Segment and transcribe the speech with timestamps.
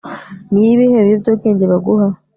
[0.51, 2.07] ni ibihe biyobyabwenge baguha